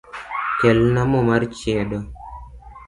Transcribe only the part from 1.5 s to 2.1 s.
chiedo